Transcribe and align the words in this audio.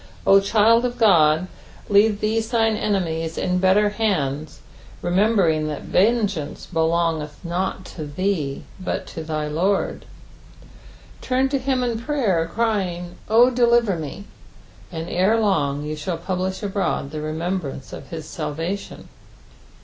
O 0.25 0.39
child 0.39 0.83
of 0.83 0.97
God, 0.97 1.47
leave 1.87 2.21
these 2.21 2.49
thine 2.49 2.73
PSALM 2.73 2.73
THE 2.73 2.79
VOBTY 2.79 3.05
THIBD. 3.05 3.33
3'Z5 3.33 3.47
1 3.49 3.57
better 3.59 3.89
haads, 3.89 4.59
remcmberiDg 5.03 5.67
that 5.67 5.81
vengeance 5.83 6.67
beloQgeth 6.73 7.29
not 7.43 7.85
to 7.85 8.07
thee, 8.07 8.63
but 8.79 9.05
to 9.05 9.23
thy 9.23 9.45
Lord. 9.47 10.05
Turn 11.21 11.49
to 11.49 11.59
him 11.59 11.83
in 11.83 11.99
prayer, 11.99 12.49
ciring," 12.55 13.11
O 13.29 13.51
deliver 13.51 13.95
me," 13.95 14.23
and 14.91 15.07
ere 15.07 15.39
long 15.39 15.83
you 15.83 15.95
Bball 15.95 16.23
publish 16.23 16.63
abroad 16.63 17.11
the 17.11 17.19
remembranco 17.19 17.93
of 17.93 18.09
bis 18.09 18.35
talvation. 18.35 19.07